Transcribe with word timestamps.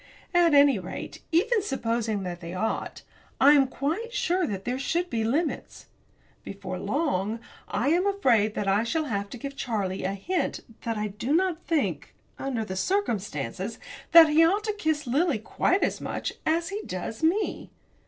At 0.33 0.55
any 0.55 0.79
rate, 0.79 1.21
even 1.31 1.61
supposing 1.61 2.23
that 2.23 2.39
they 2.41 2.55
ought 2.55 3.03
I 3.39 3.51
am 3.53 3.67
quite 3.67 4.11
sure 4.11 4.47
that 4.47 4.65
there 4.65 4.79
should 4.79 5.11
be 5.11 5.23
limits. 5.23 5.85
Before 6.43 6.79
long 6.79 7.39
I 7.67 7.89
am 7.89 8.07
afraid 8.07 8.55
that 8.55 8.67
I 8.67 8.83
shall 8.83 9.05
have 9.05 9.29
to 9.29 9.37
give 9.37 9.55
Charlie 9.55 10.03
a 10.03 10.15
hint 10.15 10.61
that 10.85 10.97
I 10.97 11.09
do 11.09 11.35
not 11.35 11.63
think, 11.67 12.15
under 12.39 12.65
the 12.65 12.75
circumstances, 12.75 13.77
that 14.11 14.29
he 14.29 14.43
ought 14.43 14.63
to 14.63 14.73
kiss 14.73 15.05
Lily 15.05 15.37
quite 15.37 15.83
as 15.83 16.01
much 16.01 16.33
as 16.47 16.69
he 16.69 16.81
does 16.83 17.21
me. 17.21 17.69